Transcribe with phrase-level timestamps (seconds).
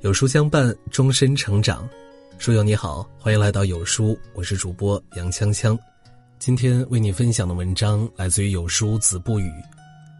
[0.00, 1.86] 有书相伴，终身成长。
[2.38, 5.78] 书友你好，欢迎来到有书，我是主播杨锵锵。
[6.38, 9.52] 今天为你分享的文章来自于有书子不语。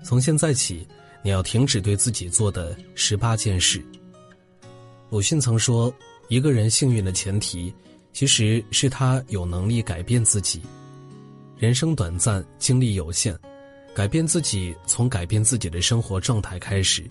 [0.04, 0.86] 从现在起，
[1.22, 3.82] 你要停止对自己做的十八件事。
[5.08, 5.90] 鲁迅曾说，
[6.28, 7.72] 一个人幸运的前提，
[8.12, 10.60] 其实是他有能力改变自己。
[11.56, 13.34] 人生短暂，精力有限，
[13.94, 17.10] 改变自己从改变自己的生活状态开始。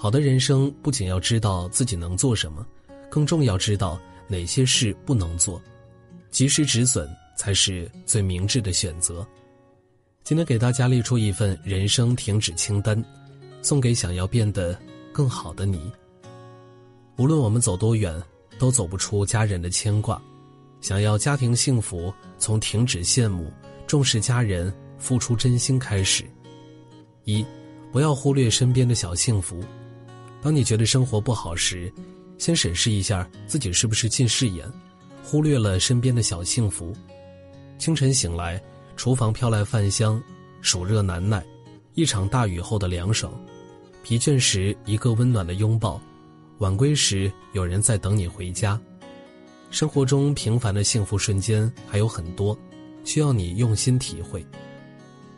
[0.00, 2.64] 好的人生不仅要知道自己能做什么，
[3.10, 5.60] 更重要知道哪些事不能做，
[6.30, 9.26] 及时止损才是最明智的选择。
[10.22, 13.04] 今天给大家列出一份人生停止清单，
[13.60, 14.78] 送给想要变得
[15.12, 15.90] 更好的你。
[17.16, 18.22] 无论我们走多远，
[18.56, 20.22] 都走不出家人的牵挂。
[20.80, 23.52] 想要家庭幸福，从停止羡慕、
[23.84, 26.24] 重视家人、付出真心开始。
[27.24, 27.44] 一，
[27.90, 29.60] 不要忽略身边的小幸福。
[30.40, 31.92] 当你觉得生活不好时，
[32.38, 34.70] 先审视一下自己是不是近视眼，
[35.24, 36.94] 忽略了身边的小幸福。
[37.76, 38.62] 清晨醒来，
[38.96, 40.22] 厨房飘来饭香，
[40.60, 41.44] 暑热难耐，
[41.94, 43.32] 一场大雨后的凉爽；
[44.02, 46.00] 疲倦时一个温暖的拥抱，
[46.58, 48.80] 晚归时有人在等你回家。
[49.70, 52.56] 生活中平凡的幸福瞬间还有很多，
[53.04, 54.44] 需要你用心体会。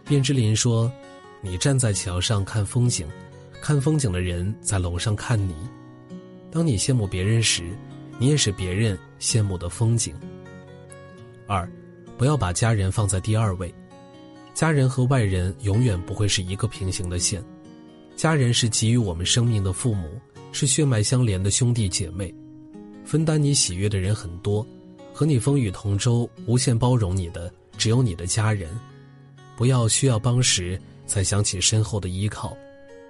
[0.04, 0.92] 卞之琳说
[1.40, 3.08] ：“你站在桥上看风景。”
[3.60, 5.54] 看风景的人在楼上看你，
[6.50, 7.76] 当你羡慕别人时，
[8.18, 10.14] 你也是别人羡慕的风景。
[11.46, 11.70] 二，
[12.16, 13.72] 不要把家人放在第二位，
[14.54, 17.44] 家人和外人永远不会是一个平行的线。
[18.16, 20.20] 家人是给予我们生命的父母，
[20.52, 22.34] 是血脉相连的兄弟姐妹，
[23.04, 24.66] 分担你喜悦的人很多，
[25.12, 28.70] 和你风雨同舟、无限包容你的只有你的家人。
[29.56, 32.56] 不要需要帮时才想起身后的依靠。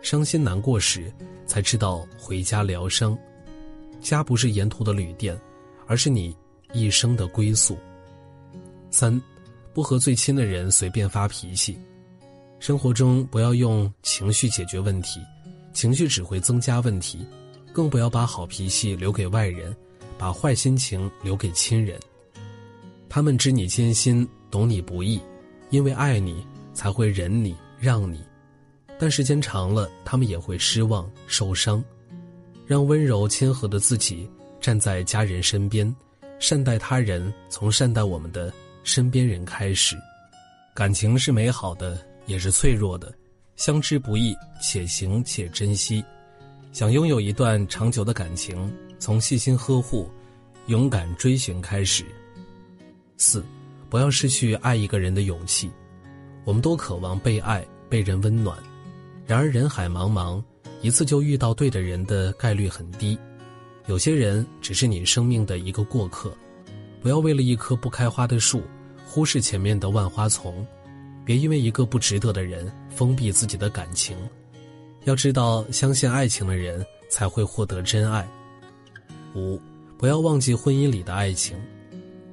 [0.03, 1.13] 伤心难过时，
[1.47, 3.17] 才知道回家疗伤。
[4.01, 5.39] 家不是沿途的旅店，
[5.87, 6.35] 而是你
[6.73, 7.77] 一生的归宿。
[8.91, 9.21] 三，
[9.75, 11.79] 不和最亲的人随便发脾气。
[12.59, 15.21] 生活中不要用情绪解决问题，
[15.73, 17.27] 情绪只会增加问题。
[17.73, 19.75] 更不要把好脾气留给外人，
[20.19, 22.01] 把坏心情留给亲人。
[23.09, 25.21] 他们知你艰辛，懂你不易，
[25.71, 28.21] 因为爱你，才会忍你让你。
[29.01, 31.83] 但时间长了，他们也会失望、受伤。
[32.67, 34.29] 让温柔谦和的自己
[34.61, 35.97] 站在家人身边，
[36.39, 38.53] 善待他人，从善待我们的
[38.85, 39.97] 身边人开始。
[40.75, 43.11] 感情是美好的，也是脆弱的，
[43.57, 46.05] 相知不易，且行且珍惜。
[46.71, 50.11] 想拥有一段长久的感情，从细心呵护、
[50.67, 52.05] 勇敢追寻开始。
[53.17, 53.43] 四，
[53.89, 55.71] 不要失去爱一个人的勇气。
[56.45, 58.57] 我们都渴望被爱，被人温暖。
[59.31, 60.43] 然而人海茫茫，
[60.83, 63.17] 一次就遇到对的人的概率很低。
[63.87, 66.37] 有些人只是你生命的一个过客，
[67.01, 68.61] 不要为了一棵不开花的树，
[69.07, 70.67] 忽视前面的万花丛。
[71.25, 74.17] 别因为一个不值得的人封闭自己的感情。
[75.05, 78.29] 要知道，相信爱情的人才会获得真爱。
[79.37, 79.61] 五，
[79.97, 81.57] 不要忘记婚姻里的爱情。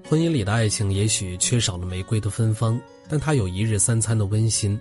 [0.10, 4.80] 婚姻里的爱情也许缺少了玫瑰的芬芳，但它有一日三餐的温馨。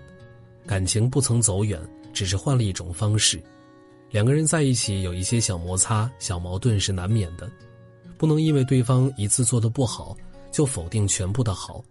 [0.66, 1.78] 感情不曾走远。
[2.16, 3.38] 只是换了一种方式，
[4.10, 7.46] 两个人在一起有一些小摩擦、小矛盾是难免的，
[8.16, 10.16] 不能因为对方一次做的不好
[10.50, 11.84] 就否定全部的好，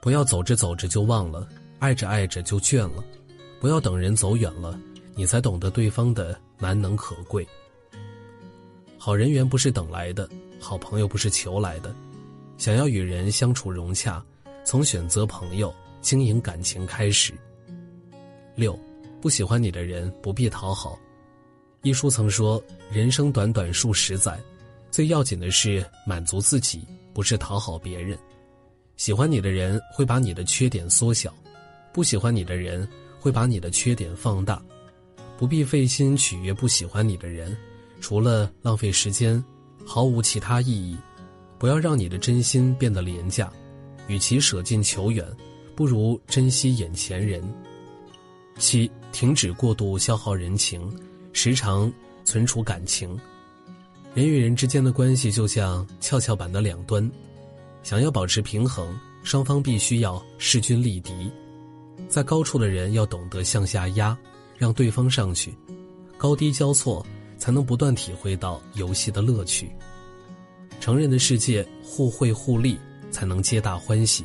[0.00, 3.04] 不要走着走着就忘了，爱着爱着就倦了，
[3.60, 4.76] 不要等人走远了，
[5.14, 7.46] 你才懂得对方的难能可贵。
[8.98, 11.94] 好人缘不是等来的，好朋友不是求来的，
[12.58, 14.20] 想要与人相处融洽，
[14.64, 17.32] 从选择朋友、经营感情开始。
[18.56, 18.76] 六。
[19.22, 20.98] 不喜欢你的人不必讨好。
[21.82, 22.60] 一书曾说
[22.90, 24.36] ：“人生短短数十载，
[24.90, 26.84] 最要紧的是满足自己，
[27.14, 28.18] 不是讨好别人。
[28.96, 31.32] 喜欢你的人会把你的缺点缩小，
[31.92, 32.86] 不喜欢你的人
[33.20, 34.60] 会把你的缺点放大。
[35.38, 37.56] 不必费心取悦不喜欢你的人，
[38.00, 39.42] 除了浪费时间，
[39.86, 40.98] 毫无其他意义。
[41.60, 43.52] 不要让你的真心变得廉价，
[44.08, 45.24] 与其舍近求远，
[45.76, 47.40] 不如珍惜眼前人。”
[48.58, 50.90] 七，停止过度消耗人情，
[51.32, 51.92] 时常
[52.24, 53.18] 存储感情。
[54.14, 57.10] 人与人之间的关系就像跷跷板的两端，
[57.82, 61.30] 想要保持平衡，双方必须要势均力敌。
[62.08, 64.16] 在高处的人要懂得向下压，
[64.58, 65.56] 让对方上去，
[66.18, 67.04] 高低交错，
[67.38, 69.74] 才能不断体会到游戏的乐趣。
[70.78, 72.78] 成人的世界，互惠互利
[73.10, 74.24] 才能皆大欢喜。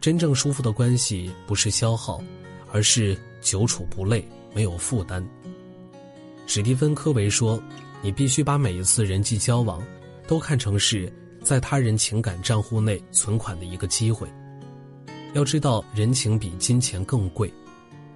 [0.00, 2.22] 真正舒服的关系，不是消耗，
[2.72, 3.16] 而是。
[3.44, 5.24] 久处不累，没有负担。
[6.46, 7.62] 史蒂芬·科维说
[8.02, 9.80] ：“你必须把每一次人际交往，
[10.26, 11.12] 都看成是
[11.42, 14.26] 在他人情感账户内存款的一个机会。
[15.34, 17.52] 要知道，人情比金钱更贵，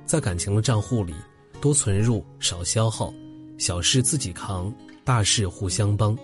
[0.06, 1.14] 在感情的账户里，
[1.60, 3.12] 多存入，少消耗，
[3.58, 4.72] 小事自己扛，
[5.04, 6.16] 大事互相帮。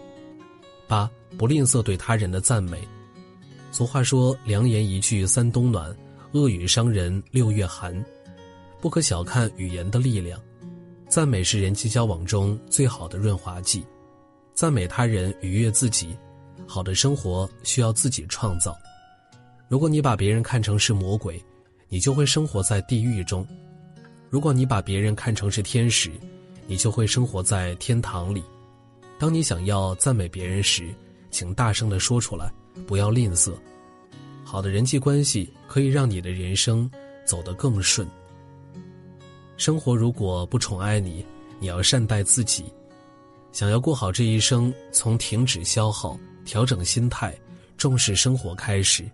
[0.88, 2.78] 八，不吝啬对他人的赞美。
[3.70, 5.94] 俗话说：“良言一句三冬暖，
[6.32, 7.94] 恶语伤人六月寒。”
[8.84, 10.38] 不可小看语言的力量，
[11.08, 13.82] 赞美是人际交往中最好的润滑剂。
[14.52, 16.14] 赞美他人，愉悦自己。
[16.66, 18.76] 好的生活需要自己创造。
[19.68, 21.42] 如果你把别人看成是魔鬼，
[21.88, 23.42] 你就会生活在地狱中；
[24.28, 26.10] 如果你把别人看成是天使，
[26.66, 28.44] 你就会生活在天堂里。
[29.18, 30.94] 当你想要赞美别人时，
[31.30, 32.52] 请大声的说出来，
[32.86, 33.54] 不要吝啬。
[34.44, 36.90] 好的人际关系可以让你的人生
[37.24, 38.06] 走得更顺。
[39.56, 41.24] 生活如果不宠爱你，
[41.60, 42.64] 你要善待自己。
[43.52, 47.32] 想要过好这一生，从停止消耗、调整心态、
[47.76, 49.08] 重视生活开始。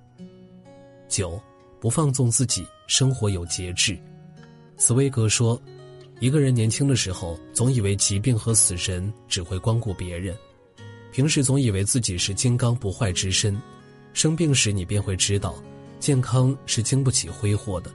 [1.08, 1.38] 九，
[1.78, 3.98] 不放纵自己，生活有节制。
[4.78, 5.60] 茨威格说
[6.20, 10.34] ：“一个人年轻的时候，总以为疾病和死神只会光顾别人；
[11.12, 13.60] 平时总以为自己是金刚不坏之身，
[14.14, 15.54] 生病时你便会知道，
[15.98, 17.90] 健康是经不起挥霍的。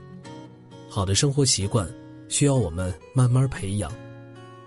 [0.88, 1.92] 好的生活习惯
[2.28, 3.90] 需要我们慢慢培养。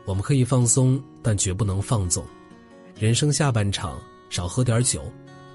[0.05, 2.25] 我们可以放松，但绝不能放纵。
[2.97, 5.03] 人生下半场，少喝点酒，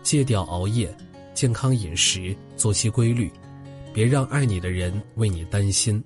[0.03, 0.95] 戒掉熬夜。”
[1.35, 3.29] 健康饮食，作息规律，
[3.93, 6.01] 别让爱你的人为你担心。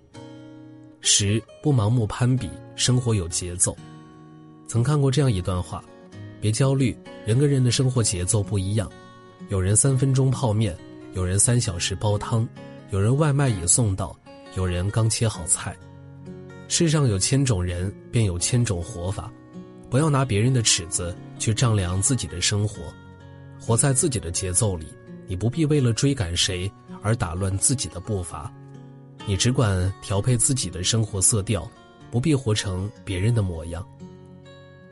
[1.02, 3.76] 十不盲目攀比，生活有节奏。
[4.66, 5.84] 曾看过这样一段话：
[6.40, 6.96] 别焦虑，
[7.26, 8.90] 人跟人的生活节奏不一样。
[9.50, 10.74] 有人三分钟泡面，
[11.12, 12.48] 有人三小时煲汤，
[12.90, 14.18] 有人外卖已送到，
[14.56, 15.76] 有人刚切好菜。
[16.68, 19.32] 世上有千种人，便有千种活法。
[19.90, 22.82] 不要拿别人的尺子去丈量自己的生活，
[23.58, 24.86] 活在自己的节奏里。
[25.26, 26.70] 你不必为了追赶谁
[27.02, 28.52] 而打乱自己的步伐，
[29.26, 31.68] 你只管调配自己的生活色调，
[32.10, 33.86] 不必活成别人的模样。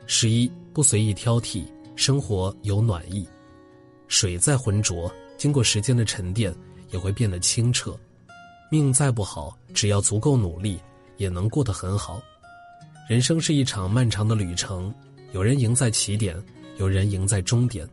[0.07, 1.65] 十一，不随意挑剔，
[1.95, 3.27] 生活有暖意。
[4.07, 6.53] 水再浑浊，经过时间的沉淀，
[6.91, 7.95] 也会变得清澈。
[8.71, 10.79] 命再不好，只要足够努力，
[11.17, 12.21] 也能过得很好。
[13.09, 14.93] 人生是一场漫长的旅程，
[15.33, 16.35] 有人赢在起点，
[16.77, 17.87] 有人赢在终点。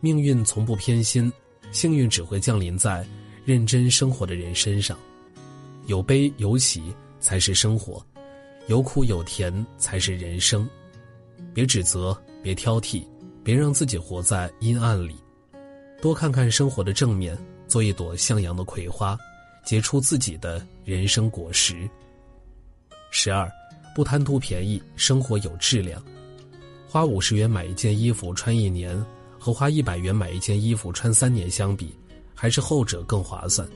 [0.00, 1.32] 命运从不偏心。
[1.70, 3.02] 幸运只会降临在
[3.46, 4.98] 认真生活的人身上，
[5.86, 8.04] 有悲有喜才是生活，
[8.66, 10.68] 有苦有甜才是人生。
[11.54, 13.02] 别指责，别挑剔，
[13.42, 15.16] 别让自己活在阴暗里，
[16.02, 17.34] 多看看生活的正面，
[17.66, 19.18] 做一朵向阳的葵花，
[19.64, 21.88] 结出自己的人生果实。
[23.12, 23.48] 十二，
[23.94, 26.02] 不贪图便宜，生活有质量。
[26.88, 29.00] 花五十元买一件衣服穿一年。
[29.44, 31.92] 和花一百元买一件衣服穿三年相比，
[32.32, 33.68] 还是后者更划算。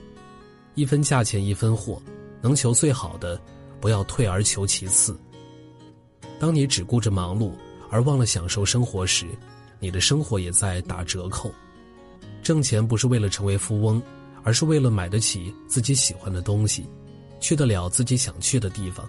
[0.76, 2.00] 一分价钱一分货，
[2.40, 3.36] 能求最好的，
[3.80, 5.18] 不要退而求其次。
[6.38, 7.50] 当你只顾着忙碌
[7.90, 9.26] 而忘了享受生活时，
[9.80, 11.52] 你的生活也在打折扣。
[12.44, 14.00] 挣钱不是为了成为富翁，
[14.44, 16.86] 而是为了买得起自己喜欢的东西，
[17.40, 19.04] 去得了自己想去的地方，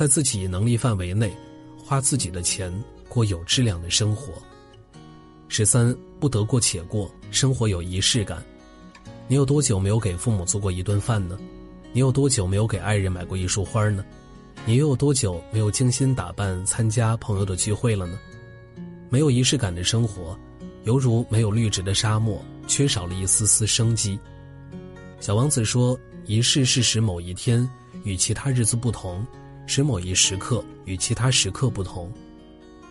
[0.00, 1.30] 在自己能力范围内，
[1.76, 2.72] 花自己的钱
[3.06, 4.32] 过有质量的生活。
[5.46, 8.42] 十三不得过且过，生活有仪式感。
[9.28, 11.38] 你有多久没有给父母做过一顿饭呢？
[11.92, 14.02] 你有多久没有给爱人买过一束花呢？
[14.64, 18.18] 你又有多久没有精心打扮参加朋友的聚会了呢？
[19.10, 20.34] 没有仪式感的生活，
[20.84, 24.18] 犹如没有绿植的沙漠，缺少了一丝丝生机。
[25.20, 27.68] 小王子说：“仪式是使某一天
[28.02, 29.26] 与其他日子不同，
[29.70, 32.12] 使某一时刻与其他时刻不同。”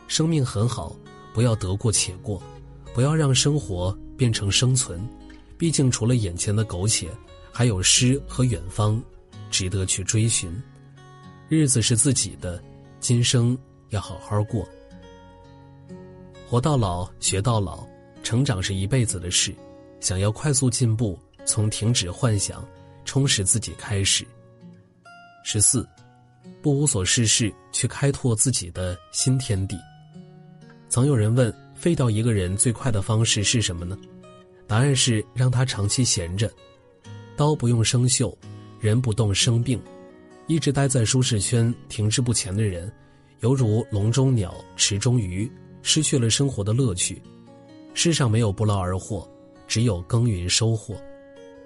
[0.08, 0.96] 生命很好。
[1.32, 2.42] 不要得过且过，
[2.94, 5.00] 不要让生活变成生存。
[5.58, 7.08] 毕竟，除了眼前的苟且，
[7.52, 9.02] 还有诗和远方，
[9.52, 10.52] 值得去追寻。
[11.48, 12.62] 日子是自己的，
[13.00, 13.58] 今生
[13.90, 14.68] 要好好过。
[16.48, 17.86] 活到老，学到老，
[18.24, 19.54] 成长是一辈子的事。
[20.00, 22.68] 想要快速进步，从停止幻想、
[23.06, 24.26] 充实自己开始。
[25.46, 25.88] 十四，
[26.62, 29.78] 不无所事事，去开拓自己的新天地。
[30.88, 33.98] 曾有人问：废掉一个人最快的方式是什么呢？
[34.68, 36.52] 答案是让他长期闲着。
[37.36, 38.36] 刀不用生锈，
[38.80, 39.82] 人不动生病。
[40.48, 42.92] 一直待在舒适圈、停滞不前的人，
[43.42, 45.50] 犹如笼中鸟、池中鱼，
[45.84, 47.22] 失去了生活的乐趣。
[47.94, 49.30] 世上没有不劳而获，
[49.68, 50.96] 只有耕耘收获。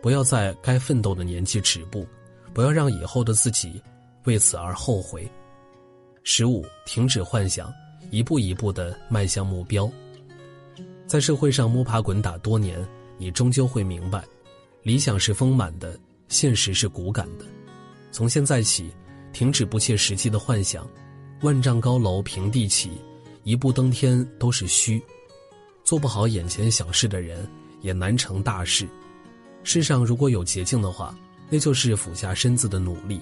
[0.02, 2.06] 不要在该奋斗的年纪止步，
[2.54, 3.82] 不要让以后的自己
[4.26, 5.30] 为此而后悔。
[6.24, 7.74] 十五，停止幻想。
[8.12, 9.92] 一步一步的迈向目标。
[11.08, 12.78] 在社会上摸爬滚打多年，
[13.18, 14.24] 你终究会明白，
[14.84, 17.46] 理想是丰满的，现实是骨感的。
[18.12, 18.92] 从现在起，
[19.32, 20.88] 停止不切实际的幻想，
[21.42, 22.92] 万丈高楼平地起，
[23.44, 25.02] 一步登天都是虚。
[25.84, 27.48] 做不好眼前小事的人，
[27.82, 28.88] 也难成大事。
[29.64, 31.18] 世上如果有捷径的话，
[31.50, 33.20] 那就是俯下身子的努力。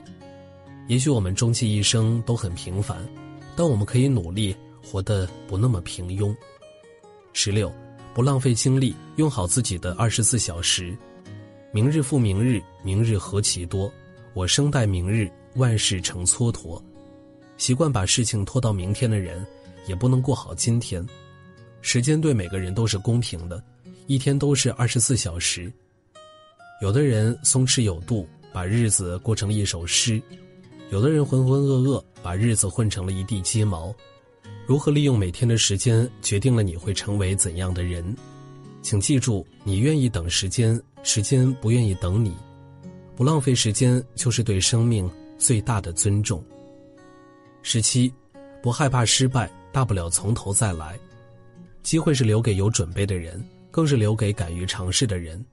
[0.92, 2.98] 也许我们终其一生都很平凡，
[3.56, 6.36] 但我们可以努力活得不那么平庸。
[7.32, 7.72] 十六，
[8.14, 10.94] 不浪费精力，用好自己的二十四小时。
[11.72, 13.90] 明日复明日，明日何其多。
[14.34, 16.78] 我生待明日，万事成蹉跎。
[17.56, 19.48] 习惯把事情拖到明天的人，
[19.88, 21.02] 也不能过好今天。
[21.82, 23.64] 时间对每个人都是公平的，
[24.08, 25.72] 一天都是二十四小时。
[26.82, 30.20] 有的人松弛有度，把日子过成了一首诗；
[30.92, 33.96] 有的人浑浑噩噩，把日子混成了一地鸡毛。
[34.68, 38.14] 如何利用每天的时间，决定了你会成为怎样的人。
[38.82, 42.36] 请记住，你愿意等时间，时间不愿意等你。
[43.16, 46.44] 不浪费时间，就是对生命最大的尊重。
[47.62, 48.14] 十七，
[48.62, 51.00] 不害怕失败，大不了从头再来。
[51.84, 55.44] 机会是留给有准备的人，更是留给敢于尝试的人。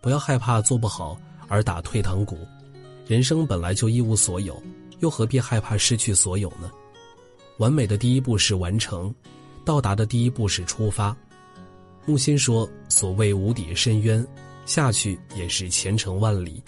[0.00, 1.18] 不要害怕做不好
[1.48, 2.38] 而打退堂鼓。
[3.08, 4.62] 人生本来就一无所有，
[4.98, 6.70] 又何必害怕失去所有呢？
[7.56, 9.12] 完美的第一步是完成，
[9.64, 11.16] 到达的第一步是出发。
[12.04, 14.24] 木心说：“所谓无底深渊，
[14.66, 16.62] 下去也是前程万里。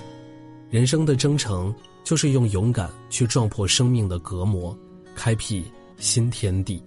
[0.70, 4.74] 人生的征程，就是用勇敢去撞破生命的隔膜，
[5.14, 6.82] 开辟新天地。”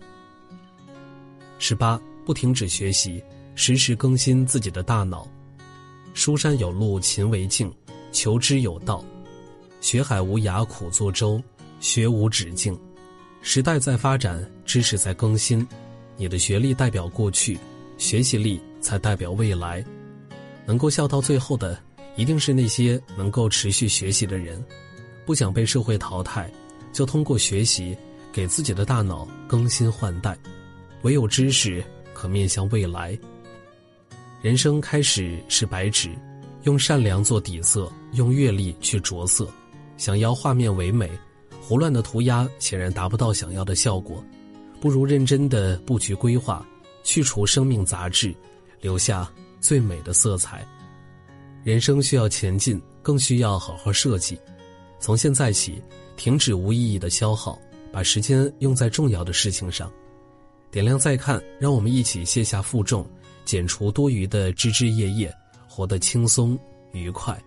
[1.60, 5.28] 十八，不停止学习，时时更新自己的大脑。
[6.16, 7.72] 书山有路勤为径，
[8.12, 9.06] 求知有道。
[9.84, 11.44] 学海无涯苦作舟，
[11.82, 12.80] 学无止境。
[13.42, 15.68] 时代在发展，知识在更新。
[16.16, 17.60] 你的学历代表过去，
[17.98, 19.84] 学习力才代表未来。
[20.66, 21.78] 能够笑到最后的，
[22.16, 24.64] 一定是那些能够持续学习的人。
[25.26, 26.50] 不想被社会淘汰，
[26.94, 27.94] 就通过学习，
[28.32, 30.38] 给自己的大脑更新换代。
[31.02, 33.20] 唯有知识可面向未来。
[34.42, 36.10] 人生开始是白纸，
[36.64, 39.46] 用善良做底色，用阅历去着色。
[39.98, 41.10] 想要画面唯美，
[41.62, 44.24] 胡乱的涂鸦显然达不到想要的效果。
[44.82, 46.66] 不如认真的布局规划，
[47.04, 48.36] 去除生命杂质，
[48.82, 49.32] 留下
[49.62, 50.68] 最美的色彩。
[51.64, 54.38] 人生需要前进，更需要好好设计。
[55.00, 55.82] 从现在起，
[56.18, 57.58] 停止无意义的消耗，
[57.92, 59.90] 把时间用在重要的事情上。
[60.70, 63.08] 点亮再看，让我们一起卸下负重，
[63.46, 65.34] 减除多余的枝枝叶叶，
[65.70, 66.60] 活得轻松
[66.92, 67.42] 愉快。